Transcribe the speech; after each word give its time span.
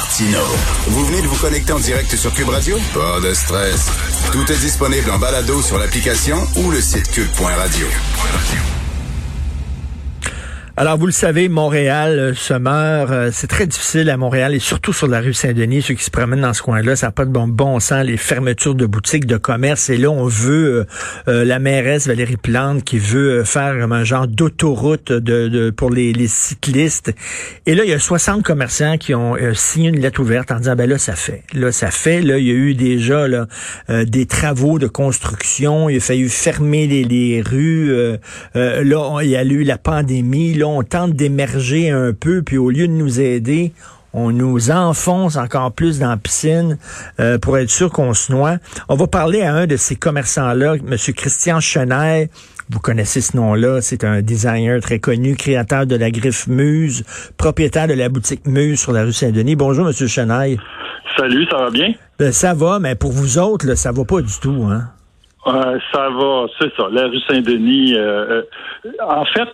Martino. 0.00 0.40
Vous 0.86 1.04
venez 1.04 1.20
de 1.20 1.26
vous 1.26 1.36
connecter 1.36 1.74
en 1.74 1.78
direct 1.78 2.16
sur 2.16 2.32
Cube 2.32 2.48
Radio? 2.48 2.78
Pas 2.94 3.20
de 3.20 3.34
stress. 3.34 3.90
Tout 4.32 4.50
est 4.50 4.56
disponible 4.56 5.10
en 5.10 5.18
balado 5.18 5.60
sur 5.60 5.76
l'application 5.76 6.38
ou 6.56 6.70
le 6.70 6.80
site 6.80 7.10
cube.radio. 7.10 7.86
Alors, 10.76 10.96
vous 10.98 11.06
le 11.06 11.12
savez, 11.12 11.48
Montréal 11.48 12.18
euh, 12.18 12.34
se 12.34 12.54
meurt. 12.54 13.10
Euh, 13.10 13.30
c'est 13.32 13.48
très 13.48 13.66
difficile 13.66 14.08
à 14.08 14.16
Montréal 14.16 14.54
et 14.54 14.60
surtout 14.60 14.92
sur 14.92 15.08
la 15.08 15.20
rue 15.20 15.34
Saint-Denis, 15.34 15.82
ceux 15.82 15.94
qui 15.94 16.04
se 16.04 16.10
promènent 16.10 16.42
dans 16.42 16.54
ce 16.54 16.62
coin-là, 16.62 16.94
ça 16.94 17.08
n'a 17.08 17.12
pas 17.12 17.24
de 17.24 17.30
bon, 17.30 17.48
bon 17.48 17.80
sens, 17.80 18.04
les 18.04 18.16
fermetures 18.16 18.76
de 18.76 18.86
boutiques, 18.86 19.26
de 19.26 19.36
commerce. 19.36 19.90
Et 19.90 19.96
là, 19.96 20.10
on 20.10 20.26
veut, 20.26 20.86
euh, 21.26 21.44
la 21.44 21.58
mairesse 21.58 22.06
Valérie 22.06 22.36
Plante 22.36 22.84
qui 22.84 22.98
veut 22.98 23.42
faire 23.44 23.74
un 23.90 24.04
genre 24.04 24.28
d'autoroute 24.28 25.12
pour 25.76 25.90
les, 25.90 26.12
cyclistes. 26.28 27.12
Et 27.66 27.74
là, 27.74 27.84
il 27.84 27.90
y 27.90 27.94
a 27.94 27.98
60 27.98 28.42
commerçants 28.42 28.96
qui 28.98 29.14
ont 29.14 29.36
signé 29.54 29.88
une 29.88 29.98
lettre 29.98 30.20
ouverte 30.20 30.52
en 30.52 30.58
disant, 30.58 30.76
ben 30.76 30.88
là, 30.88 30.98
ça 30.98 31.14
fait. 31.14 31.42
Là, 31.52 31.72
ça 31.72 31.90
fait. 31.90 32.20
Là, 32.20 32.38
il 32.38 32.46
y 32.46 32.50
a 32.50 32.54
eu 32.54 32.74
déjà 32.74 33.26
là, 33.26 33.46
des 33.88 34.26
travaux 34.26 34.78
de 34.78 34.86
construction. 34.86 35.88
Il 35.88 35.96
a 35.96 36.00
fallu 36.00 36.28
fermer 36.28 36.86
les, 36.86 37.04
les 37.04 37.42
rues. 37.42 37.92
là, 38.54 39.20
il 39.22 39.28
y 39.28 39.36
a 39.36 39.42
eu 39.42 39.64
la 39.64 39.78
pandémie. 39.78 40.59
Là, 40.60 40.66
on 40.66 40.82
tente 40.82 41.12
d'émerger 41.12 41.88
un 41.88 42.12
peu, 42.12 42.42
puis 42.42 42.58
au 42.58 42.68
lieu 42.68 42.86
de 42.86 42.92
nous 42.92 43.18
aider, 43.18 43.72
on 44.12 44.30
nous 44.30 44.70
enfonce 44.70 45.38
encore 45.38 45.72
plus 45.72 46.00
dans 46.00 46.10
la 46.10 46.18
piscine 46.18 46.76
euh, 47.18 47.38
pour 47.38 47.56
être 47.56 47.70
sûr 47.70 47.90
qu'on 47.90 48.12
se 48.12 48.30
noie. 48.30 48.58
On 48.90 48.94
va 48.94 49.06
parler 49.06 49.40
à 49.40 49.54
un 49.54 49.66
de 49.66 49.76
ces 49.76 49.96
commerçants-là, 49.96 50.74
M. 50.74 50.96
Christian 51.16 51.60
Chenet. 51.60 52.28
Vous 52.68 52.78
connaissez 52.78 53.22
ce 53.22 53.38
nom-là, 53.38 53.80
c'est 53.80 54.04
un 54.04 54.20
designer 54.20 54.82
très 54.82 54.98
connu, 54.98 55.34
créateur 55.34 55.86
de 55.86 55.96
la 55.96 56.10
griffe 56.10 56.46
Muse, 56.46 57.04
propriétaire 57.38 57.88
de 57.88 57.94
la 57.94 58.10
boutique 58.10 58.46
Muse 58.46 58.80
sur 58.80 58.92
la 58.92 59.04
rue 59.04 59.14
Saint-Denis. 59.14 59.56
Bonjour, 59.56 59.88
M. 59.88 59.94
Chenet. 59.94 60.58
Salut, 61.16 61.46
ça 61.50 61.56
va 61.56 61.70
bien? 61.70 61.94
Ben, 62.18 62.32
ça 62.32 62.52
va, 62.52 62.78
mais 62.80 62.96
pour 62.96 63.12
vous 63.12 63.38
autres, 63.38 63.66
là, 63.66 63.76
ça 63.76 63.92
va 63.92 64.04
pas 64.04 64.20
du 64.20 64.38
tout, 64.42 64.68
hein? 64.70 64.82
Euh, 65.46 65.78
ça 65.90 66.10
va, 66.10 66.44
c'est 66.58 66.70
ça. 66.76 66.86
La 66.92 67.06
rue 67.06 67.20
Saint-Denis. 67.26 67.94
Euh, 67.96 68.42
en 69.08 69.24
fait, 69.24 69.48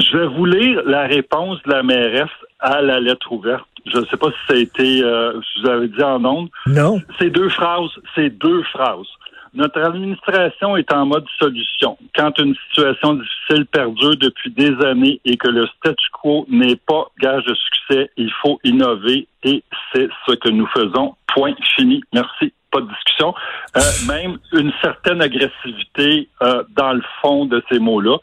je 0.00 0.16
vais 0.16 0.26
vous 0.26 0.44
lire 0.44 0.82
la 0.86 1.06
réponse 1.06 1.62
de 1.64 1.72
la 1.72 1.82
mairesse 1.82 2.28
à 2.58 2.80
la 2.82 3.00
lettre 3.00 3.32
ouverte. 3.32 3.66
Je 3.86 3.98
ne 3.98 4.04
sais 4.06 4.16
pas 4.16 4.28
si 4.28 4.38
ça 4.48 4.54
a 4.54 4.56
été, 4.56 5.02
euh, 5.02 5.32
je 5.32 5.62
vous 5.62 5.68
avais 5.68 5.88
dit 5.88 6.02
en 6.02 6.24
ondes. 6.24 6.48
Non. 6.66 7.00
C'est 7.18 7.30
deux 7.30 7.48
phrases. 7.48 7.90
C'est 8.14 8.30
deux 8.30 8.62
phrases. 8.64 9.06
Notre 9.52 9.80
administration 9.80 10.76
est 10.76 10.92
en 10.92 11.06
mode 11.06 11.26
solution. 11.38 11.98
Quand 12.14 12.38
une 12.38 12.54
situation 12.68 13.14
difficile 13.14 13.66
perdure 13.66 14.16
depuis 14.16 14.50
des 14.50 14.72
années 14.84 15.20
et 15.24 15.36
que 15.36 15.48
le 15.48 15.66
statu 15.78 16.06
quo 16.12 16.46
n'est 16.48 16.76
pas 16.76 17.06
gage 17.20 17.44
de 17.44 17.54
succès, 17.54 18.10
il 18.16 18.30
faut 18.42 18.60
innover 18.62 19.26
et 19.42 19.64
c'est 19.92 20.08
ce 20.26 20.34
que 20.36 20.50
nous 20.50 20.68
faisons. 20.68 21.16
Point 21.26 21.54
fini. 21.76 22.00
Merci 22.12 22.52
pas 22.70 22.80
de 22.80 22.88
discussion, 22.88 23.34
euh, 23.76 23.80
même 24.08 24.38
une 24.52 24.72
certaine 24.80 25.20
agressivité 25.20 26.28
euh, 26.42 26.62
dans 26.76 26.92
le 26.92 27.02
fond 27.20 27.44
de 27.46 27.62
ces 27.70 27.78
mots-là. 27.78 28.16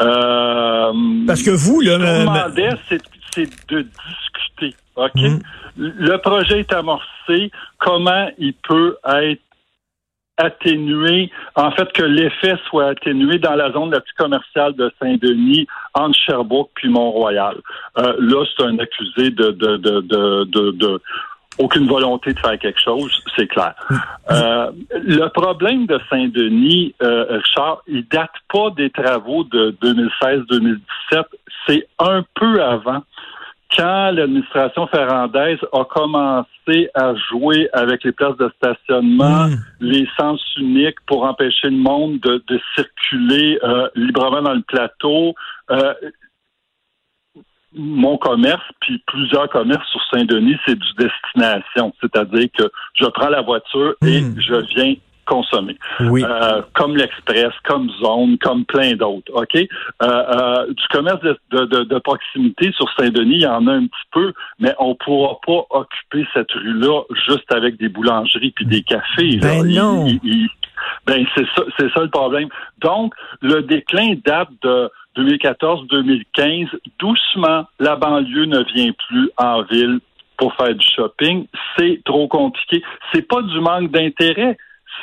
Euh, 0.00 0.92
Parce 1.26 1.42
que 1.42 1.50
vous, 1.50 1.80
là, 1.80 1.98
ce 2.88 2.98
c'est 3.32 3.68
de 3.68 3.82
discuter. 3.82 4.76
Ok, 4.96 5.14
mm. 5.14 5.40
le 5.76 6.16
projet 6.18 6.60
est 6.60 6.72
amorcé. 6.72 7.50
Comment 7.78 8.30
il 8.38 8.54
peut 8.54 8.96
être 9.06 9.42
atténué, 10.38 11.30
en 11.54 11.70
fait, 11.70 11.90
que 11.92 12.02
l'effet 12.02 12.56
soit 12.68 12.88
atténué 12.88 13.38
dans 13.38 13.54
la 13.54 13.72
zone 13.72 13.90
la 13.90 14.00
plus 14.00 14.12
commerciale 14.18 14.74
de 14.74 14.92
Saint-Denis, 15.00 15.66
entre 15.94 16.18
Sherbrooke 16.18 16.70
puis 16.74 16.90
Mont-Royal. 16.90 17.56
là, 17.96 18.44
c'est 18.44 18.64
un 18.64 18.78
accusé 18.78 19.30
de, 19.30 19.50
de, 19.52 19.76
de, 19.78 20.00
de, 20.44 20.70
de 20.72 21.00
aucune 21.58 21.86
volonté 21.86 22.32
de 22.32 22.38
faire 22.38 22.58
quelque 22.58 22.80
chose, 22.80 23.12
c'est 23.36 23.46
clair. 23.46 23.74
Euh, 24.30 24.70
le 24.92 25.28
problème 25.28 25.86
de 25.86 25.98
Saint-Denis, 26.10 26.94
euh, 27.02 27.38
Richard, 27.38 27.82
il 27.86 28.06
date 28.08 28.30
pas 28.52 28.70
des 28.70 28.90
travaux 28.90 29.44
de 29.44 29.76
2016-2017, 29.82 31.24
c'est 31.66 31.86
un 31.98 32.24
peu 32.34 32.62
avant 32.62 33.02
quand 33.76 34.10
l'administration 34.12 34.86
ferrandaise 34.86 35.58
a 35.72 35.84
commencé 35.84 36.88
à 36.94 37.14
jouer 37.30 37.68
avec 37.72 38.04
les 38.04 38.12
places 38.12 38.36
de 38.36 38.50
stationnement, 38.56 39.48
hmm. 39.48 39.56
les 39.80 40.08
sens 40.18 40.40
uniques 40.56 40.98
pour 41.06 41.24
empêcher 41.24 41.68
le 41.68 41.76
monde 41.76 42.20
de, 42.20 42.60
circuler 42.74 43.58
euh, 43.62 43.88
librement 43.94 44.42
dans 44.42 44.54
le 44.54 44.62
plateau, 44.62 45.34
euh, 45.70 45.94
mon 47.76 48.16
commerce, 48.16 48.64
puis 48.80 49.02
plusieurs 49.06 49.48
commerces 49.50 49.88
sur 49.90 50.00
Saint-Denis, 50.12 50.56
c'est 50.66 50.78
du 50.78 50.88
destination. 50.98 51.92
C'est-à-dire 52.00 52.48
que 52.56 52.64
je 52.94 53.06
prends 53.06 53.28
la 53.28 53.42
voiture 53.42 53.94
et 54.04 54.22
hmm. 54.22 54.34
je 54.40 54.54
viens 54.74 54.94
consommer. 55.26 55.76
Oui. 56.00 56.24
Euh, 56.24 56.62
comme 56.72 56.96
l'Express, 56.96 57.52
comme 57.64 57.90
Zone, 58.00 58.38
comme 58.38 58.64
plein 58.64 58.94
d'autres. 58.94 59.32
OK? 59.34 59.56
Euh, 59.56 59.66
euh, 60.02 60.66
du 60.72 60.86
commerce 60.90 61.20
de, 61.20 61.98
proximité 61.98 62.72
sur 62.72 62.86
Saint-Denis, 62.96 63.36
il 63.36 63.42
y 63.42 63.46
en 63.46 63.66
a 63.66 63.72
un 63.72 63.86
petit 63.86 64.08
peu, 64.12 64.32
mais 64.60 64.74
on 64.78 64.90
ne 64.90 64.94
pourra 64.94 65.38
pas 65.44 65.66
occuper 65.70 66.26
cette 66.32 66.52
rue-là 66.52 67.02
juste 67.28 67.50
avec 67.52 67.76
des 67.78 67.88
boulangeries 67.88 68.52
puis 68.52 68.66
des 68.66 68.82
cafés. 68.82 69.38
Ben 69.42 69.66
non. 69.66 70.06
Ben 71.06 71.24
c'est 71.34 71.46
ça, 71.54 71.62
c'est 71.78 71.90
ça 71.92 72.02
le 72.02 72.10
problème. 72.10 72.48
Donc, 72.78 73.14
le 73.40 73.62
déclin 73.62 74.14
date 74.24 74.50
de 74.62 74.90
2014-2015, 75.16 76.68
doucement, 76.98 77.66
la 77.78 77.96
banlieue 77.96 78.46
ne 78.46 78.62
vient 78.74 78.92
plus 79.08 79.30
en 79.38 79.62
ville 79.62 80.00
pour 80.36 80.54
faire 80.54 80.74
du 80.74 80.86
shopping. 80.94 81.46
C'est 81.78 82.02
trop 82.04 82.28
compliqué. 82.28 82.82
C'est 83.12 83.26
pas 83.26 83.42
du 83.42 83.60
manque 83.60 83.90
d'intérêt. 83.90 84.56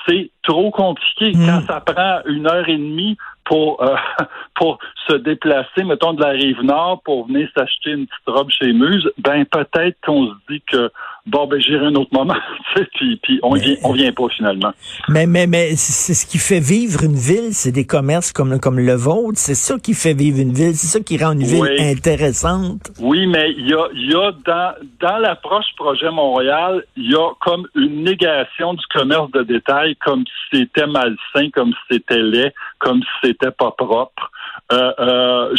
C'est 0.08 0.30
trop 0.44 0.72
compliqué. 0.72 1.32
Hmm. 1.34 1.46
Quand 1.46 1.62
ça 1.62 1.82
prend 1.82 2.20
une 2.26 2.48
heure 2.48 2.68
et 2.68 2.78
demie 2.78 3.18
pour 3.46 3.82
euh, 3.84 3.96
pour 4.56 4.80
se 5.08 5.16
déplacer, 5.16 5.84
mettons 5.84 6.14
de 6.14 6.22
la 6.22 6.30
rive 6.30 6.62
nord 6.62 7.02
pour 7.04 7.28
venir 7.28 7.50
s'acheter 7.56 7.92
une 7.92 8.08
petite 8.08 8.28
robe 8.28 8.50
chez 8.50 8.74
Muse, 8.74 9.10
ben 9.18 9.46
peut-être 9.46 9.98
qu'on 10.06 10.28
se 10.28 10.34
dit 10.50 10.62
que 10.62 10.92
bon 11.26 11.48
ben 11.48 11.60
j'irai 11.60 11.86
un 11.86 11.96
autre 11.96 12.14
moment, 12.14 12.36
puis 12.96 13.20
puis 13.22 13.40
on 13.44 13.54
vient 13.54 13.76
on 13.84 13.94
vient 13.94 14.12
pas 14.12 14.28
finalement. 14.36 14.74
Mais 15.10 15.26
mais 15.26 15.48
mais 15.48 15.76
c'est 15.76 16.14
ce 16.14 16.26
qui 16.26 16.38
fait 16.38 16.60
vivre 16.60 17.04
une 17.04 17.16
ville, 17.16 17.54
c'est 17.54 17.72
des 17.72 17.86
commerces 17.86 18.32
comme 18.32 18.60
comme 18.60 18.80
le 18.80 18.94
vôtre, 18.94 19.38
c'est 19.38 19.56
ça 19.56 19.78
qui 19.80 19.94
fait 19.94 20.14
vivre 20.14 20.40
une 20.40 20.54
ville, 20.54 20.76
c'est 20.76 20.98
ça 20.98 21.00
qui 21.00 21.18
rend 21.18 21.34
une 21.34 21.44
ville 21.44 21.70
intéressante. 21.80 22.92
Oui, 23.00 23.28
mais 23.28 23.52
il 23.58 23.68
y 23.68 23.74
a 23.74 23.88
il 23.94 24.12
y 24.12 24.16
a 24.16 24.32
dans 24.46 24.74
dans 25.00 25.18
l'approche 25.18 25.66
projet 25.78 26.12
Montréal, 26.12 26.84
il 26.98 27.12
y 27.12 27.16
a 27.16 27.30
comme 27.40 27.68
une 27.76 28.04
négation 28.04 28.74
du 28.74 28.86
commerce 28.94 29.32
de 29.32 29.44
détail 29.44 29.96
comme 29.98 30.24
si 30.26 30.58
c'était 30.58 30.88
malsain, 30.88 31.50
comme 31.54 31.72
si 31.72 31.96
c'était 31.96 32.22
laid, 32.22 32.54
comme 32.80 33.02
si 33.02 33.28
c'était 33.28 33.52
pas 33.52 33.72
propre. 33.72 34.30
Euh, 34.72 34.94
euh, 35.00 35.56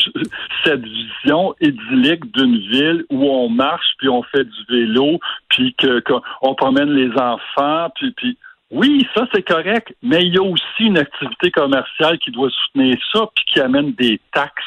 cette 0.64 0.82
vision 0.82 1.54
idyllique 1.60 2.32
d'une 2.32 2.58
ville 2.58 3.04
où 3.10 3.28
on 3.28 3.48
marche 3.48 3.86
puis 3.98 4.08
on 4.08 4.22
fait 4.22 4.44
du 4.44 4.64
vélo 4.68 5.18
puis 5.50 5.74
que 5.74 6.00
qu'on 6.00 6.54
promène 6.54 6.90
les 6.90 7.10
enfants 7.18 7.90
puis 7.96 8.12
puis 8.12 8.38
oui, 8.70 9.06
ça 9.14 9.26
c'est 9.32 9.42
correct, 9.42 9.94
mais 10.02 10.22
il 10.22 10.34
y 10.34 10.38
a 10.38 10.42
aussi 10.42 10.80
une 10.80 10.98
activité 10.98 11.50
commerciale 11.50 12.18
qui 12.18 12.30
doit 12.30 12.50
soutenir 12.50 12.96
ça 13.12 13.28
puis 13.34 13.44
qui 13.52 13.60
amène 13.60 13.92
des 13.92 14.20
taxes 14.32 14.64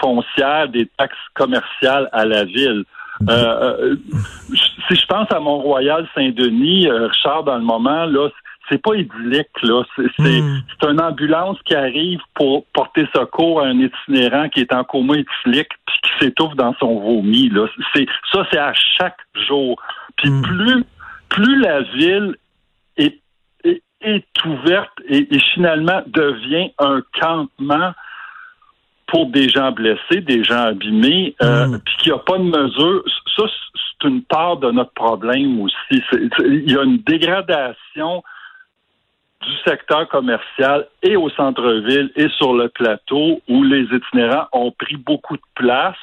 foncières, 0.00 0.68
des 0.68 0.88
taxes 0.96 1.18
commerciales 1.34 2.08
à 2.12 2.24
la 2.24 2.44
ville. 2.44 2.84
Euh, 3.28 3.96
si 4.88 4.94
je 4.96 5.06
pense 5.06 5.30
à 5.32 5.38
Mont-Royal, 5.38 6.08
Saint-Denis, 6.14 6.88
Richard, 6.88 7.44
dans 7.44 7.56
le 7.56 7.64
moment, 7.64 8.06
là, 8.06 8.30
c'est 8.68 8.80
pas 8.80 8.94
idyllique, 8.94 9.62
là. 9.62 9.82
Hmm. 10.18 10.60
C'est 10.80 10.88
une 10.88 11.00
ambulance 11.00 11.58
qui 11.64 11.74
arrive 11.74 12.20
pour 12.34 12.64
porter 12.72 13.06
secours 13.14 13.60
à 13.60 13.66
un 13.66 13.78
itinérant 13.78 14.48
qui 14.48 14.60
est 14.60 14.72
en 14.72 14.84
coma 14.84 15.14
éthylique 15.14 15.70
puis 15.86 15.96
qui 16.02 16.24
s'étouffe 16.24 16.54
dans 16.54 16.74
son 16.78 17.00
vomi, 17.00 17.48
là. 17.48 17.66
C'est, 17.94 18.06
ça, 18.32 18.46
c'est 18.50 18.58
à 18.58 18.72
chaque 18.98 19.18
jour. 19.46 19.80
Puis 20.16 20.30
hmm. 20.30 20.42
plus, 20.42 20.84
plus 21.28 21.60
la 21.60 21.82
ville 21.82 22.36
est, 22.96 23.18
est, 23.64 24.44
ouverte 24.44 24.92
et, 25.08 25.26
finalement 25.54 26.02
devient 26.06 26.70
un 26.78 27.02
campement 27.20 27.92
pour 29.06 29.26
des 29.26 29.48
gens 29.48 29.72
blessés, 29.72 30.20
des 30.20 30.42
gens 30.42 30.68
abîmés, 30.68 31.34
euh, 31.42 31.66
hmm. 31.66 31.80
puis 31.84 31.96
qu'il 31.98 32.12
n'y 32.12 32.18
a 32.18 32.22
pas 32.22 32.38
de 32.38 32.44
mesure, 32.44 33.02
ça, 33.36 33.44
c'est 34.02 34.08
une 34.08 34.22
part 34.22 34.56
de 34.56 34.70
notre 34.70 34.92
problème 34.92 35.60
aussi. 35.60 36.02
Il 36.40 36.70
y 36.70 36.76
a 36.76 36.82
une 36.82 36.98
dégradation 36.98 38.22
du 39.42 39.52
secteur 39.64 40.08
commercial 40.08 40.86
et 41.02 41.16
au 41.16 41.28
centre-ville 41.30 42.10
et 42.16 42.28
sur 42.36 42.54
le 42.54 42.68
plateau 42.68 43.40
où 43.48 43.62
les 43.62 43.84
itinérants 43.84 44.48
ont 44.52 44.72
pris 44.72 44.96
beaucoup 44.96 45.36
de 45.36 45.42
place. 45.54 45.96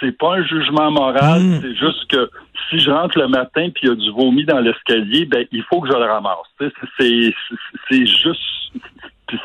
C'est 0.00 0.16
pas 0.16 0.36
un 0.36 0.44
jugement 0.44 0.90
moral, 0.90 1.40
hmm. 1.40 1.60
c'est 1.60 1.74
juste 1.74 2.06
que 2.08 2.30
si 2.68 2.78
je 2.78 2.90
rentre 2.90 3.18
le 3.18 3.28
matin 3.28 3.68
puis 3.74 3.82
il 3.84 3.88
y 3.88 3.92
a 3.92 3.94
du 3.94 4.10
vomi 4.10 4.44
dans 4.44 4.60
l'escalier, 4.60 5.24
ben 5.24 5.44
il 5.50 5.62
faut 5.64 5.80
que 5.80 5.88
je 5.88 5.92
le 5.92 6.04
ramasse. 6.04 6.36
C'est 6.98 7.34
c'est 7.90 8.06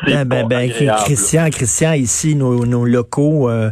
ben, 0.05 0.25
ben, 0.25 0.47
ben 0.47 0.71
Christian, 1.05 1.49
Christian, 1.49 1.93
ici, 1.93 2.35
nos, 2.35 2.65
nos 2.65 2.85
locaux, 2.85 3.49
euh, 3.49 3.71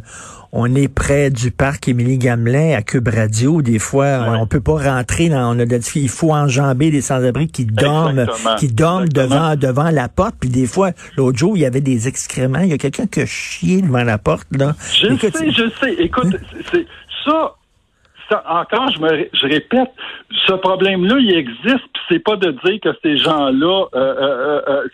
on 0.52 0.75
est 0.75 0.94
près 0.94 1.30
du 1.30 1.52
parc 1.52 1.88
Émilie 1.88 2.18
Gamelin 2.18 2.75
à 2.75 2.81
Cube 2.81 3.08
Radio. 3.08 3.62
Des 3.62 3.80
fois, 3.80 4.38
on 4.40 4.48
peut 4.48 4.60
pas 4.60 4.96
rentrer 4.96 5.30
dans, 5.30 5.56
on 5.56 5.60
a 5.60 5.63
il 5.96 6.10
faut 6.10 6.34
enjamber 6.34 6.92
des 6.92 7.02
sans-abri 7.02 7.48
qui 7.48 7.66
dorment, 7.66 8.25
qui 8.60 8.68
dorment 8.68 9.08
devant, 9.08 9.56
devant 9.56 9.90
la 9.90 10.10
porte. 10.10 10.36
Puis 10.40 10.50
des 10.50 10.68
fois, 10.68 10.92
l'autre 11.16 11.38
jour, 11.38 11.56
il 11.56 11.62
y 11.62 11.66
avait 11.66 11.81
des 11.81 12.08
excréments. 12.10 12.60
Il 12.60 12.69
y 12.69 12.74
a 12.74 12.78
quelqu'un 12.78 13.08
qui 13.08 13.22
a 13.22 13.25
chié 13.25 13.81
devant 13.81 14.04
la 14.04 14.18
porte, 14.18 14.48
là. 14.52 14.74
Je 14.94 15.16
sais, 15.16 15.52
je 15.52 15.69
sais. 15.80 15.94
Écoute, 15.94 16.36
hein? 16.36 16.60
c'est 16.72 16.86
ça, 17.24 17.56
encore, 18.48 18.92
je 18.92 19.00
me 19.00 19.30
je 19.34 19.48
répète, 19.48 19.92
ce 20.48 20.54
problème-là, 20.54 21.18
il 21.19 21.34
existe, 21.34 21.86
puis 21.94 22.04
c'est 22.10 22.19
pas 22.19 22.36
de 22.36 22.52
dire 22.66 22.80
que 22.81 22.90
ces 23.04 23.18
gens-là, 23.18 23.86
euh, 23.94 24.00
euh, 24.00 24.62
euh, 24.68 24.88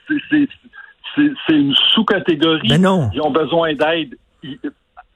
c'est 1.46 1.54
une 1.54 1.75
sous-catégorie. 1.94 2.68
Mais 2.69 2.78
non. 2.78 3.10
Ils 3.14 3.22
ont 3.22 3.31
besoin 3.31 3.74
d'aide. 3.74 4.16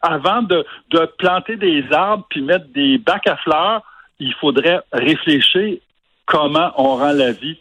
Avant 0.02 0.42
de, 0.42 0.66
de 0.90 1.06
planter 1.18 1.56
des 1.58 1.84
arbres 1.92 2.26
puis 2.30 2.42
mettre 2.42 2.66
des 2.74 2.98
bacs 2.98 3.28
à 3.28 3.38
fleurs, 3.38 3.84
il 4.20 4.34
faudrait 4.36 4.82
réfléchir 4.92 5.78
comment 6.26 6.72
on 6.78 6.96
rend 6.96 7.14
la 7.14 7.32
vie 7.32 7.58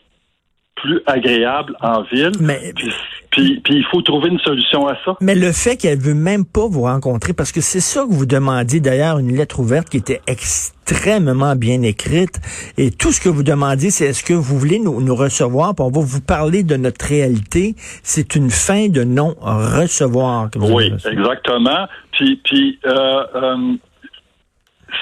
plus 0.83 1.01
agréable 1.07 1.75
en 1.81 2.03
ville. 2.03 2.33
Mais, 2.41 2.73
puis, 3.31 3.61
puis, 3.63 3.77
il 3.77 3.85
faut 3.91 4.03
trouver 4.03 4.29
une 4.29 4.41
solution 4.41 4.89
à 4.89 4.97
ça. 5.05 5.17
Mais 5.21 5.35
le 5.35 5.53
fait 5.53 5.77
qu'elle 5.77 5.99
veut 5.99 6.15
même 6.15 6.45
pas 6.45 6.67
vous 6.67 6.83
rencontrer, 6.83 7.33
parce 7.33 7.53
que 7.53 7.61
c'est 7.61 7.81
ça 7.81 8.03
que 8.03 8.13
vous 8.13 8.27
demandiez 8.27 8.81
d'ailleurs, 8.81 9.19
une 9.19 9.37
lettre 9.37 9.61
ouverte 9.61 9.89
qui 9.89 9.99
était 9.99 10.21
extrêmement 10.27 11.55
bien 11.55 11.83
écrite. 11.83 12.41
Et 12.77 12.91
tout 12.91 13.13
ce 13.13 13.21
que 13.21 13.29
vous 13.29 13.45
demandiez, 13.45 13.91
c'est 13.91 14.07
est-ce 14.07 14.25
que 14.25 14.35
vous 14.35 14.59
voulez 14.59 14.81
nous, 14.81 15.01
nous 15.01 15.15
recevoir, 15.15 15.75
puis 15.75 15.85
on 15.85 15.91
va 15.91 16.01
vous 16.01 16.21
parler 16.21 16.65
de 16.65 16.77
notre 16.77 17.07
réalité. 17.07 17.75
C'est 18.03 18.35
une 18.35 18.51
fin 18.51 18.89
de 18.89 19.05
non-recevoir. 19.05 20.49
Oui, 20.57 20.93
exactement. 21.05 21.87
Puis, 22.13 22.41
puis 22.45 22.79
euh, 22.85 23.25
euh, 23.37 23.57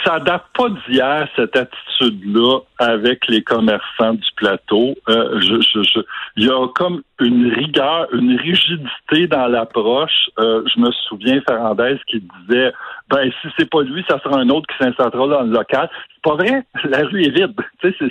ça 0.05 0.21
date 0.21 0.45
pas 0.57 0.69
d'hier, 0.69 1.29
cette 1.37 1.57
attitude-là, 1.57 2.61
avec 2.79 3.27
les 3.29 3.43
commerçants 3.43 4.15
du 4.15 4.29
plateau. 4.37 4.95
Euh, 5.09 5.41
je, 5.41 5.61
je, 5.61 6.01
il 6.37 6.47
y 6.47 6.51
a 6.51 6.69
comme 6.75 7.03
une 7.21 7.53
rigueur, 7.53 8.07
une 8.13 8.37
rigidité 8.37 9.27
dans 9.27 9.49
l'approche. 9.49 10.31
Euh, 10.39 10.63
je 10.75 10.81
me 10.81 10.91
souviens 11.09 11.41
Ferrandez 11.49 11.99
qui 12.07 12.23
disait 12.47 12.73
ben 13.11 13.31
si 13.41 13.49
c'est 13.59 13.69
pas 13.69 13.83
lui, 13.83 14.05
ça 14.09 14.21
sera 14.21 14.39
un 14.39 14.49
autre 14.51 14.67
qui 14.67 14.85
s'installera 14.85 15.27
dans 15.27 15.43
le 15.43 15.51
local. 15.51 15.89
C'est 16.15 16.23
pas 16.23 16.37
vrai, 16.37 16.65
la 16.85 17.05
rue 17.07 17.25
est 17.25 17.31
vide. 17.31 17.55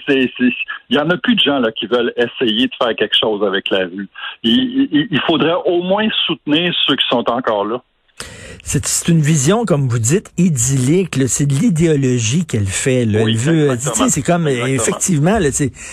Il 0.09 0.95
y 0.95 0.99
en 0.99 1.09
a 1.09 1.17
plus 1.17 1.35
de 1.35 1.41
gens 1.41 1.59
là 1.59 1.71
qui 1.71 1.87
veulent 1.87 2.13
essayer 2.17 2.67
de 2.67 2.75
faire 2.81 2.95
quelque 2.95 3.17
chose 3.17 3.43
avec 3.45 3.69
la 3.69 3.85
rue. 3.85 4.09
il, 4.43 5.07
il 5.11 5.21
faudrait 5.21 5.57
au 5.65 5.81
moins 5.83 6.07
soutenir 6.25 6.73
ceux 6.85 6.95
qui 6.95 7.07
sont 7.07 7.29
encore 7.29 7.65
là. 7.65 7.81
C'est 8.63 9.07
une 9.07 9.21
vision, 9.21 9.63
comme 9.63 9.87
vous 9.87 9.99
dites, 9.99 10.29
idyllique. 10.37 11.17
C'est 11.27 11.45
de 11.45 11.53
l'idéologie 11.53 12.45
qu'elle 12.45 12.65
fait. 12.65 13.05
Là. 13.05 13.23
Oui, 13.23 13.39
c'est 14.09 14.21
comme 14.21 14.47
effectivement, 14.47 15.39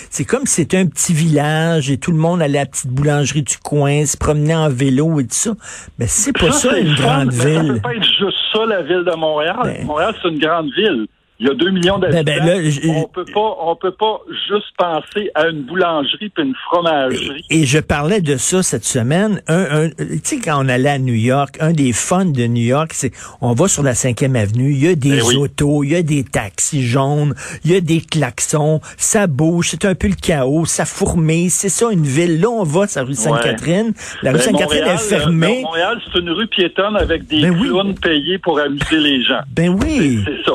c'est 0.09 0.25
comme 0.25 0.45
si 0.45 0.55
c'était 0.55 0.79
un 0.79 0.85
petit 0.85 1.13
village 1.13 1.89
et 1.89 1.97
tout 1.97 2.11
le 2.11 2.17
monde 2.17 2.41
allait 2.41 2.59
à 2.59 2.63
la 2.63 2.67
petite 2.67 2.89
boulangerie 2.89 3.43
du 3.43 3.57
coin, 3.59 4.05
se 4.05 4.17
promenait 4.17 4.55
en 4.55 4.69
vélo 4.69 5.21
et 5.21 5.23
tout 5.23 5.33
ça. 5.35 5.51
Mais 5.99 6.07
c'est 6.07 6.33
pas 6.33 6.51
ça, 6.51 6.77
une 6.77 6.95
grande 6.95 7.31
ville. 7.31 7.67
Ça 7.67 7.73
peut 7.73 7.79
pas 7.79 7.95
être 7.95 8.03
juste 8.03 8.37
ça 8.51 8.65
la 8.65 8.81
ville 8.81 9.05
de 9.05 9.15
Montréal. 9.15 9.55
Ben. 9.63 9.85
Montréal, 9.85 10.13
c'est 10.21 10.27
une 10.27 10.39
grande 10.39 10.69
ville. 10.75 11.07
Il 11.37 11.47
y 11.47 11.49
a 11.49 11.53
deux 11.53 11.69
millions 11.69 11.99
ben, 11.99 12.11
ben, 12.11 12.23
d'habitants. 12.23 12.87
on 12.87 13.07
peut 13.09 13.25
pas, 13.25 13.57
on 13.61 13.75
peut 13.75 13.91
pas 13.91 14.21
juste 14.47 14.67
penser 14.77 15.31
à 15.35 15.47
une 15.47 15.63
boulangerie 15.63 16.29
puis 16.29 16.43
une 16.45 16.55
fromagerie. 16.67 17.43
Et, 17.49 17.65
je 17.65 17.79
parlais 17.79 18.21
de 18.21 18.37
ça 18.37 18.63
cette 18.63 18.85
semaine. 18.85 19.41
Un, 19.47 19.89
tu 19.89 20.19
sais, 20.23 20.39
quand 20.39 20.63
on 20.63 20.69
allait 20.69 20.91
à 20.91 20.99
New 20.99 21.13
York, 21.13 21.57
un 21.59 21.73
des 21.73 21.91
fun 21.91 22.25
de 22.25 22.45
New 22.47 22.63
York, 22.63 22.91
c'est 22.93 23.11
on 23.41 23.53
va 23.53 23.67
sur 23.67 23.83
la 23.83 23.95
cinquième 23.95 24.37
avenue, 24.37 24.71
il 24.71 24.85
y 24.85 24.87
a 24.87 24.95
des 24.95 25.17
ben 25.17 25.37
autos, 25.37 25.83
il 25.83 25.91
y 25.91 25.95
a 25.95 26.03
des 26.03 26.23
taxis 26.23 26.83
jaunes, 26.83 27.33
il 27.65 27.71
y 27.71 27.75
a 27.75 27.81
des 27.81 27.99
klaxons, 27.99 28.79
ça 28.95 29.27
bouge, 29.27 29.69
c'est 29.71 29.83
un 29.83 29.95
peu 29.95 30.07
le 30.07 30.15
chaos, 30.15 30.65
ça 30.65 30.85
fourmille, 30.85 31.49
c'est 31.49 31.69
ça 31.69 31.91
une 31.91 32.05
ville. 32.05 32.39
Là, 32.39 32.49
on 32.49 32.63
va 32.63 32.87
sur 32.87 33.01
la 33.01 33.07
rue 33.07 33.13
Sainte-Catherine. 33.13 33.93
La 34.23 34.31
rue 34.31 34.39
Sainte-Catherine 34.39 34.85
est 34.85 34.97
fermée. 34.97 35.63
Montréal, 35.63 35.99
c'est 36.05 36.19
une 36.19 36.29
rue 36.29 36.47
piétonne 36.47 36.95
avec 36.95 37.27
des 37.27 37.41
clowns 37.41 37.95
payés 37.95 38.37
pour 38.37 38.57
amuser 38.57 38.99
les 38.99 39.21
gens. 39.21 39.41
Ben 39.51 39.69
oui. 39.69 40.21
C'est 40.23 40.45
ça. 40.45 40.53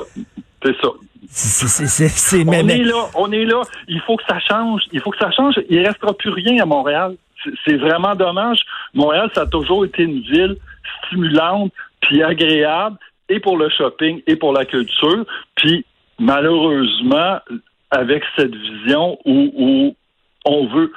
C'est 0.63 0.77
ça. 0.81 0.89
C'est, 1.33 2.45
on 2.47 2.53
est 2.53 2.83
là, 2.83 3.07
on 3.15 3.31
est 3.31 3.45
là. 3.45 3.63
Il 3.89 4.01
faut 4.01 4.17
que 4.17 4.25
ça 4.29 4.41
change. 4.41 4.83
Il 4.93 5.01
faut 5.01 5.11
que 5.11 5.19
ça 5.19 5.31
change. 5.31 5.55
Il 5.69 5.87
restera 5.87 6.13
plus 6.15 6.31
rien 6.31 6.63
à 6.63 6.67
Montréal. 6.67 7.17
C'est 7.65 7.77
vraiment 7.77 8.15
dommage. 8.15 8.61
Montréal, 8.95 9.31
ça 9.35 9.43
a 9.43 9.47
toujours 9.47 9.85
été 9.85 10.03
une 10.03 10.21
ville 10.21 10.57
stimulante 11.07 11.73
puis 12.01 12.23
agréable 12.23 12.97
et 13.29 13.39
pour 13.39 13.57
le 13.57 13.69
shopping 13.71 14.23
et 14.27 14.37
pour 14.37 14.53
la 14.53 14.65
culture. 14.65 15.25
Puis 15.55 15.85
malheureusement, 16.19 17.39
avec 17.91 18.25
cette 18.37 18.55
vision 18.55 19.19
où, 19.25 19.53
où 19.57 19.97
on 20.45 20.67
veut 20.67 20.93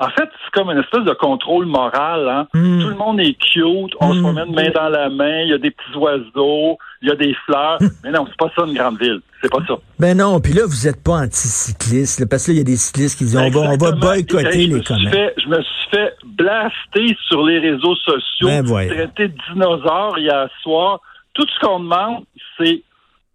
en 0.00 0.08
fait, 0.10 0.28
c'est 0.44 0.52
comme 0.52 0.70
une 0.70 0.78
espèce 0.78 1.04
de 1.04 1.12
contrôle 1.12 1.66
moral. 1.66 2.28
Hein? 2.28 2.46
Hmm. 2.54 2.80
Tout 2.80 2.88
le 2.88 2.94
monde 2.94 3.20
est 3.20 3.34
cute, 3.34 3.94
on 4.00 4.12
se 4.12 4.18
hmm. 4.18 4.22
promène 4.22 4.54
main 4.54 4.70
dans 4.70 4.88
la 4.88 5.08
main, 5.08 5.40
il 5.42 5.48
y 5.48 5.52
a 5.52 5.58
des 5.58 5.72
petits 5.72 5.96
oiseaux, 5.96 6.78
il 7.02 7.08
y 7.08 7.10
a 7.10 7.16
des 7.16 7.34
fleurs. 7.46 7.78
Mais 8.04 8.12
non, 8.12 8.24
c'est 8.28 8.36
pas 8.36 8.52
ça 8.56 8.64
une 8.64 8.74
grande 8.74 8.98
ville. 9.00 9.20
C'est 9.42 9.50
pas 9.50 9.58
ça. 9.66 9.74
Ben 9.98 10.16
non, 10.16 10.40
puis 10.40 10.52
là, 10.52 10.62
vous 10.66 10.86
êtes 10.86 11.02
pas 11.02 11.22
anticycliste, 11.22 12.28
parce 12.28 12.46
que 12.46 12.52
là, 12.52 12.54
il 12.54 12.58
y 12.58 12.60
a 12.60 12.64
des 12.64 12.76
cyclistes 12.76 13.18
qui 13.18 13.24
disent 13.24 13.36
on 13.36 13.50
va, 13.50 13.60
on 13.60 13.76
va 13.76 13.92
boycotter 13.92 14.66
les 14.66 14.82
commerces. 14.82 15.34
Je 15.36 15.48
me 15.48 15.62
suis 15.62 15.90
fait 15.90 16.14
blaster 16.24 17.16
sur 17.26 17.44
les 17.44 17.58
réseaux 17.58 17.96
sociaux, 17.96 18.48
ben 18.48 18.88
traiter 18.88 19.28
de 19.28 19.34
dinosaures 19.52 20.18
hier 20.18 20.48
soir. 20.62 21.00
Tout 21.34 21.46
ce 21.46 21.66
qu'on 21.66 21.80
demande, 21.80 22.24
c'est 22.56 22.82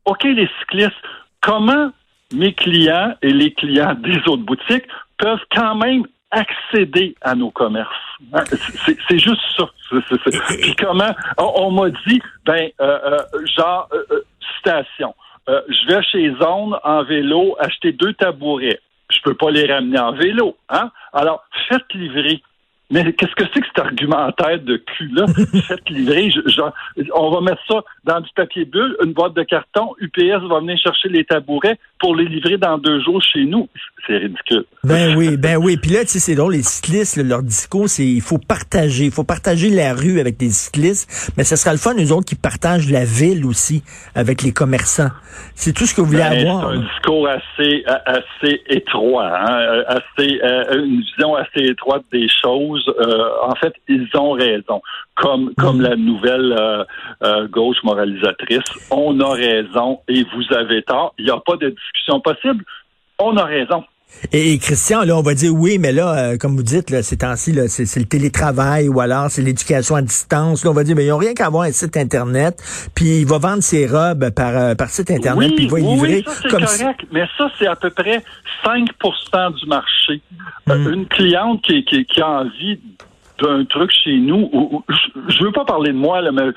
OK, 0.05 0.23
les 0.23 0.49
cyclistes, 0.59 0.91
comment 1.41 1.91
mes 2.33 2.53
clients 2.53 3.15
et 3.21 3.31
les 3.31 3.53
clients 3.53 3.95
des 4.03 4.17
autres 4.27 4.43
boutiques 4.43 4.87
peuvent 5.17 5.43
quand 5.51 5.75
même 5.75 6.03
accéder 6.33 7.15
à 7.21 7.35
nos 7.35 7.51
commerces. 7.51 7.89
Hein, 8.33 8.43
c'est 9.07 9.19
juste 9.19 9.41
ça. 9.55 9.69
Puis 10.61 10.75
comment 10.75 11.13
on, 11.37 11.71
m'a 11.71 11.89
dit, 12.07 12.21
ben, 12.45 12.69
euh, 12.81 12.99
euh, 13.05 13.45
genre 13.55 13.87
euh, 13.93 14.23
citation. 14.57 15.13
je 15.47 15.87
vais 15.87 16.01
chez 16.03 16.33
Zone 16.41 16.77
en 16.83 17.03
vélo 17.03 17.55
acheter 17.59 17.91
deux 17.91 18.13
tabourets. 18.13 18.79
Je 19.11 19.19
peux 19.23 19.35
pas 19.35 19.51
les 19.51 19.71
ramener 19.71 19.99
en 19.99 20.13
vélo, 20.13 20.57
hein? 20.69 20.89
Alors, 21.13 21.43
faites 21.69 21.93
livrer 21.93 22.41
mais 22.93 23.11
qu'est-ce 23.13 23.33
que 23.33 23.45
c'est 23.51 23.61
que 23.61 23.67
cet 23.67 23.79
argumentaire 23.79 24.59
de 24.59 24.77
cul-là? 24.77 25.25
Faites 25.67 25.89
livrer. 25.89 26.29
on 27.15 27.31
va 27.31 27.41
mettre 27.41 27.61
ça 27.67 27.81
dans 28.03 28.19
du 28.19 28.29
papier 28.35 28.65
bulle, 28.65 28.95
une 29.03 29.13
boîte 29.13 29.33
de 29.33 29.41
carton. 29.41 29.95
UPS 29.99 30.47
va 30.47 30.59
venir 30.59 30.77
chercher 30.77 31.09
les 31.09 31.25
tabourets 31.25 31.79
pour 32.03 32.17
les 32.17 32.25
livrer 32.25 32.57
dans 32.57 32.77
deux 32.77 33.01
jours 33.01 33.21
chez 33.21 33.45
nous. 33.45 33.69
C'est 34.05 34.17
ridicule. 34.17 34.65
Ben 34.83 35.15
oui, 35.15 35.37
ben 35.37 35.55
oui. 35.55 35.77
Puis 35.81 35.91
là, 35.91 36.01
tu 36.01 36.07
sais, 36.07 36.19
c'est 36.19 36.35
drôle, 36.35 36.51
les 36.51 36.61
cyclistes, 36.61 37.15
leur 37.15 37.41
discours, 37.41 37.87
c'est 37.87 38.05
il 38.05 38.19
faut 38.19 38.37
partager. 38.37 39.05
Il 39.05 39.11
faut 39.11 39.23
partager 39.23 39.69
la 39.69 39.93
rue 39.93 40.19
avec 40.19 40.35
les 40.41 40.49
cyclistes. 40.49 41.33
Mais 41.37 41.45
ce 41.45 41.55
sera 41.55 41.71
le 41.71 41.77
fun, 41.77 41.93
nous 41.93 42.11
autres, 42.11 42.25
qui 42.25 42.35
partagent 42.35 42.91
la 42.91 43.05
ville 43.05 43.45
aussi 43.45 43.81
avec 44.13 44.41
les 44.41 44.51
commerçants. 44.51 45.11
C'est 45.55 45.71
tout 45.71 45.85
ce 45.85 45.95
que 45.95 46.01
vous 46.01 46.07
voulez 46.07 46.19
ben, 46.19 46.45
avoir. 46.45 46.71
C'est 46.71 46.77
un 46.77 46.81
discours 46.81 47.27
assez, 47.29 47.85
assez 48.05 48.61
étroit, 48.67 49.31
hein? 49.39 49.83
assez, 49.87 50.41
euh, 50.43 50.83
une 50.83 50.99
vision 50.99 51.35
assez 51.35 51.63
étroite 51.63 52.03
des 52.11 52.27
choses 52.43 52.85
euh, 52.99 53.29
en 53.41 53.55
fait, 53.55 53.73
ils 53.87 54.07
ont 54.15 54.31
raison. 54.31 54.81
Comme, 55.15 55.53
comme 55.55 55.79
la 55.79 55.95
nouvelle 55.95 56.55
euh, 56.59 56.83
euh, 57.23 57.47
gauche 57.47 57.77
moralisatrice, 57.83 58.63
on 58.89 59.19
a 59.19 59.33
raison 59.33 59.99
et 60.07 60.25
vous 60.35 60.55
avez 60.55 60.81
tort. 60.81 61.13
Il 61.19 61.25
n'y 61.25 61.31
a 61.31 61.37
pas 61.37 61.55
de 61.57 61.69
discussion 61.93 62.19
possible. 62.21 62.63
On 63.19 63.37
a 63.37 63.43
raison. 63.45 63.83
Et, 64.31 64.57
Christian, 64.59 65.03
là, 65.03 65.17
on 65.17 65.21
va 65.21 65.33
dire 65.33 65.51
oui, 65.53 65.77
mais 65.79 65.91
là, 65.91 66.37
comme 66.37 66.55
vous 66.55 66.63
dites, 66.63 66.89
là, 66.89 67.01
ces 67.01 67.17
temps-ci, 67.17 67.57
c'est 67.67 67.99
le 67.99 68.05
télétravail 68.05 68.87
ou 68.87 68.99
alors 68.99 69.29
c'est 69.29 69.41
l'éducation 69.41 69.95
à 69.95 70.01
distance. 70.01 70.63
Là, 70.63 70.71
on 70.71 70.73
va 70.73 70.83
dire, 70.83 70.95
mais 70.95 71.05
ils 71.05 71.09
n'ont 71.09 71.17
rien 71.17 71.33
qu'à 71.33 71.47
avoir 71.47 71.63
un 71.63 71.71
site 71.71 71.97
Internet, 71.97 72.55
puis 72.95 73.21
il 73.21 73.25
va 73.25 73.37
vendre 73.37 73.63
ses 73.63 73.87
robes 73.87 74.29
par, 74.29 74.75
par 74.75 74.89
site 74.89 75.11
Internet, 75.11 75.53
puis 75.55 75.65
il 75.65 75.71
va 75.71 75.79
y 75.79 75.83
livrer. 75.83 76.15
Oui, 76.15 76.23
ça, 76.25 76.33
c'est 76.41 76.49
correct, 76.49 77.01
mais 77.11 77.25
ça, 77.37 77.49
c'est 77.57 77.67
à 77.67 77.75
peu 77.75 77.89
près 77.89 78.23
5% 78.63 79.59
du 79.59 79.65
marché. 79.67 80.21
Mm. 80.67 80.93
une 80.93 81.07
cliente 81.07 81.61
qui, 81.61 81.83
qui, 81.83 82.21
a 82.21 82.41
envie 82.41 82.79
d'un 83.41 83.65
truc 83.65 83.91
chez 84.03 84.17
nous, 84.17 84.83
je, 85.27 85.43
veux 85.43 85.51
pas 85.51 85.65
parler 85.65 85.91
de 85.91 85.97
moi, 85.97 86.21
là, 86.21 86.31
mais 86.31 86.51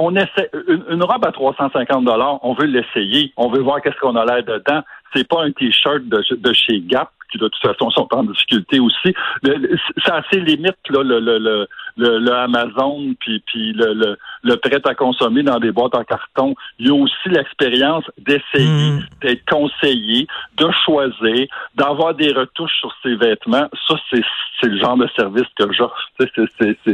on 0.00 0.14
essaie 0.16 0.50
une, 0.68 1.02
robe 1.02 1.24
à 1.24 1.32
350 1.32 2.04
dollars, 2.04 2.38
on 2.42 2.54
veut 2.54 2.66
l'essayer, 2.66 3.32
on 3.36 3.48
veut 3.50 3.60
voir 3.60 3.80
qu'est-ce 3.82 3.98
qu'on 4.00 4.16
a 4.16 4.24
l'air 4.24 4.44
dedans. 4.44 4.82
C'est 5.14 5.26
pas 5.26 5.42
un 5.42 5.50
t-shirt 5.50 6.04
de, 6.04 6.22
de 6.34 6.52
chez 6.52 6.80
Gap 6.80 7.10
qui 7.30 7.38
de 7.38 7.48
toute 7.48 7.62
façon 7.62 7.90
sont 7.90 8.08
en 8.12 8.24
difficulté 8.24 8.80
aussi. 8.80 9.14
C'est 9.44 10.12
assez 10.12 10.40
limite 10.40 10.76
là, 10.88 11.02
le, 11.02 11.20
le, 11.20 11.38
le, 11.38 12.18
le, 12.18 12.32
Amazon 12.32 13.14
puis, 13.20 13.40
puis 13.46 13.72
le, 13.72 13.92
le, 13.94 14.18
le, 14.42 14.56
prêt 14.56 14.80
à 14.84 14.94
consommer 14.94 15.42
dans 15.42 15.58
des 15.58 15.70
boîtes 15.70 15.94
en 15.94 16.04
carton. 16.04 16.54
Il 16.78 16.88
y 16.88 16.90
a 16.90 16.94
aussi 16.94 17.28
l'expérience 17.28 18.04
d'essayer, 18.18 18.90
mm. 18.92 19.06
d'être 19.22 19.48
conseillé, 19.48 20.26
de 20.56 20.68
choisir, 20.84 21.46
d'avoir 21.76 22.14
des 22.14 22.32
retouches 22.32 22.78
sur 22.80 22.92
ses 23.02 23.14
vêtements. 23.14 23.68
Ça, 23.86 23.94
c'est 24.10 24.66
le 24.66 24.78
genre 24.78 24.96
de 24.96 25.08
service 25.16 25.48
que 25.56 25.72
j'offre. 25.72 26.10
C'est 26.18 26.88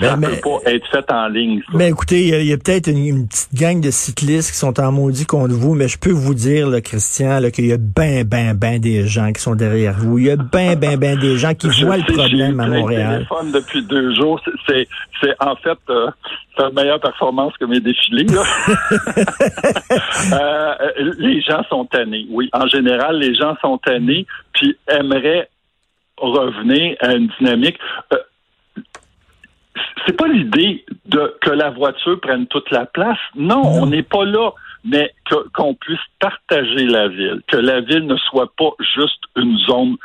ça 0.00 0.16
ne 0.16 0.26
peut 0.26 0.40
pas 0.42 0.70
être 0.70 0.86
fait 0.88 1.10
en 1.10 1.28
ligne. 1.28 1.62
Mais 1.72 1.88
écoutez, 1.88 2.26
il 2.28 2.46
y 2.46 2.52
a, 2.52 2.58
peut-être 2.58 2.88
une, 2.88 3.28
petite 3.28 3.54
gang 3.54 3.80
de 3.80 3.90
cyclistes 3.90 4.50
qui 4.50 4.58
sont 4.58 4.78
en 4.80 4.92
maudit 4.92 5.26
contre 5.26 5.54
vous, 5.54 5.74
mais 5.74 5.88
je 5.88 5.98
peux 5.98 6.10
vous 6.10 6.34
dire, 6.34 6.68
là, 6.68 6.80
Christian, 6.80 7.40
qu'il 7.50 7.66
y 7.66 7.72
a 7.72 7.76
ben, 7.78 8.24
ben, 8.24 8.54
ben 8.54 8.80
des 8.80 9.06
gens 9.06 9.32
qui 9.32 9.40
sont 9.40 9.54
derrière 9.54 9.94
vous. 9.94 10.18
Il 10.18 10.26
y 10.26 10.30
a 10.30 10.36
ben, 10.36 10.76
ben, 10.76 10.98
ben 10.98 11.18
des 11.18 11.36
gens 11.36 11.54
qui 11.54 11.68
voient 11.82 11.96
le 11.96 12.04
problème 12.04 12.60
à 12.60 12.66
Montréal. 12.66 13.26
téléphone 13.26 13.52
depuis 13.52 13.82
deux 13.82 14.14
jours. 14.14 14.40
C'est, 14.68 14.88
c'est 15.22 15.34
en 15.40 15.56
fait 15.56 15.78
euh, 15.88 16.10
une 16.58 16.74
meilleure 16.74 17.00
performance 17.00 17.52
que 17.58 17.64
mes 17.64 17.80
défilés. 17.80 18.26
euh, 20.32 20.74
les 21.18 21.40
gens 21.42 21.62
sont 21.68 21.84
tannés. 21.86 22.26
Oui, 22.30 22.50
en 22.52 22.66
général, 22.66 23.18
les 23.18 23.34
gens 23.34 23.56
sont 23.62 23.78
tannés, 23.78 24.26
puis 24.52 24.76
aimeraient 24.88 25.48
revenir 26.18 26.96
à 27.00 27.14
une 27.14 27.28
dynamique. 27.38 27.78
Euh, 28.12 28.16
c'est 30.06 30.16
pas 30.16 30.28
l'idée 30.28 30.84
de 31.06 31.36
que 31.40 31.50
la 31.50 31.70
voiture 31.70 32.20
prenne 32.20 32.46
toute 32.46 32.70
la 32.70 32.86
place. 32.86 33.18
Non, 33.34 33.62
on 33.62 33.86
n'est 33.86 34.02
pas 34.02 34.24
là. 34.24 34.50
Mais 34.84 35.12
qu'on 35.52 35.74
puisse 35.74 35.98
partager 36.20 36.86
la 36.86 37.08
ville, 37.08 37.40
que 37.48 37.56
la 37.56 37.80
ville 37.80 38.06
ne 38.06 38.16
soit 38.16 38.52
pas 38.56 38.70
juste 38.94 39.20
une 39.34 39.58
zone 39.66 39.96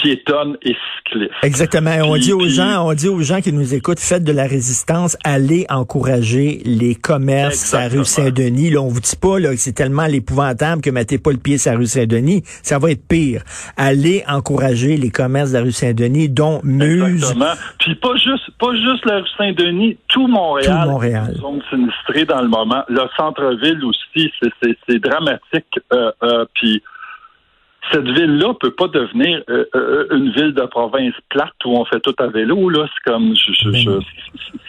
piétonne 0.00 0.56
et 0.62 0.74
cycliste. 0.96 1.32
Exactement. 1.42 1.90
on 2.04 2.16
dit 2.16 2.32
aux 2.32 2.48
gens, 2.48 2.86
on 2.86 2.94
dit 2.94 3.08
aux 3.08 3.20
gens 3.20 3.40
qui 3.40 3.52
nous 3.52 3.74
écoutent, 3.74 4.00
faites 4.00 4.24
de 4.24 4.32
la 4.32 4.46
résistance, 4.46 5.16
allez 5.24 5.66
encourager 5.68 6.60
les 6.64 6.94
commerces 6.94 7.74
à 7.74 7.88
rue 7.88 8.04
Saint-Denis. 8.04 8.70
Là, 8.70 8.80
on 8.80 8.88
vous 8.88 9.00
dit 9.00 9.16
pas 9.20 9.38
là, 9.38 9.50
que 9.50 9.56
c'est 9.56 9.72
tellement 9.72 10.06
l'épouvantable 10.06 10.82
que 10.82 10.90
mettez 10.90 11.18
pas 11.18 11.32
le 11.32 11.38
pied 11.38 11.58
sur 11.58 11.72
la 11.72 11.78
rue 11.78 11.86
Saint-Denis. 11.86 12.42
Ça 12.62 12.78
va 12.78 12.90
être 12.90 13.06
pire. 13.06 13.42
Allez 13.76 14.24
encourager 14.28 14.96
les 14.96 15.10
commerces 15.10 15.50
de 15.50 15.58
la 15.58 15.64
rue 15.64 15.72
Saint-Denis, 15.72 16.28
dont 16.28 16.60
Muse. 16.64 17.02
Exactement. 17.02 17.54
Puis 17.78 17.94
pas 17.96 18.16
juste, 18.16 18.50
pas 18.58 18.72
juste 18.74 19.04
la 19.04 19.18
rue 19.18 19.28
Saint-Denis, 19.36 19.98
tout 20.08 20.26
Montréal. 20.26 20.80
Tout 20.84 20.90
Montréal. 20.90 21.34
Zone 21.40 21.62
sinistrée 21.70 22.24
dans 22.24 22.40
le 22.40 22.48
moment. 22.48 22.84
Le 22.88 23.02
centre-ville 23.16 23.84
aussi, 23.84 24.32
c'est 24.42 24.98
dramatique. 24.98 25.66
Euh, 25.92 26.10
euh, 26.22 26.44
puis 26.54 26.82
cette 27.92 28.04
ville-là 28.04 28.54
peut 28.60 28.72
pas 28.72 28.88
devenir 28.88 29.42
euh, 29.48 29.64
euh, 29.74 30.06
une 30.12 30.30
ville 30.32 30.54
de 30.54 30.64
province 30.66 31.14
plate 31.28 31.54
où 31.64 31.76
on 31.76 31.84
fait 31.86 32.00
tout 32.00 32.14
à 32.18 32.28
vélo. 32.28 32.68
Là, 32.68 32.86
c'est 32.86 33.10
comme, 33.10 33.34
je, 33.34 34.00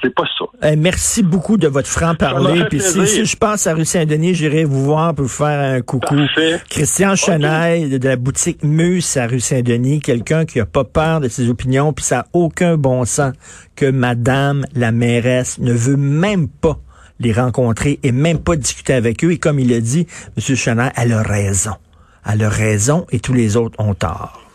c'est 0.02 0.16
pas 0.16 0.24
ça. 0.38 0.46
Eh, 0.64 0.76
merci 0.76 1.22
beaucoup 1.22 1.58
de 1.58 1.68
votre 1.68 1.88
franc 1.88 2.16
parler. 2.16 2.64
Puis 2.70 2.80
si, 2.80 3.26
je 3.26 3.38
passe 3.38 3.68
à 3.68 3.74
rue 3.74 3.86
Saint-Denis, 3.86 4.34
j'irai 4.34 4.64
vous 4.64 4.84
voir 4.84 5.14
pour 5.14 5.26
vous 5.26 5.30
faire 5.30 5.76
un 5.76 5.82
coucou. 5.82 6.16
Christian 6.70 7.16
Chenaille 7.16 8.00
de 8.00 8.08
la 8.08 8.16
boutique 8.16 8.64
Muse 8.64 9.18
à 9.18 9.28
rue 9.28 9.40
Saint-Denis, 9.40 10.00
quelqu'un 10.00 10.46
qui 10.46 10.60
a 10.60 10.66
pas 10.66 10.84
peur 10.84 11.20
de 11.20 11.28
ses 11.28 11.50
opinions, 11.50 11.94
puis 11.94 12.06
ça 12.06 12.22
a 12.22 12.26
aucun 12.34 12.78
bon 12.78 13.06
sens 13.06 13.34
que 13.76 13.90
Madame 13.92 14.66
la 14.76 14.92
mairesse 14.92 15.60
ne 15.60 15.74
veut 15.74 15.98
même 15.98 16.48
pas 16.48 16.78
les 17.20 17.34
rencontrer 17.34 18.00
et 18.02 18.12
même 18.12 18.40
pas 18.40 18.56
discuter 18.56 18.94
avec 18.94 19.24
eux. 19.24 19.32
Et 19.32 19.38
comme 19.38 19.60
il 19.60 19.72
a 19.74 19.80
dit, 19.80 20.08
Monsieur 20.36 20.56
Chenaille, 20.56 20.92
elle 20.96 21.14
a 21.14 21.22
raison 21.22 21.74
a 22.24 22.36
le 22.36 22.48
raison 22.48 23.06
et 23.12 23.20
tous 23.20 23.34
les 23.34 23.58
autres 23.58 23.80
ont 23.80 23.94
tort. 23.94 24.51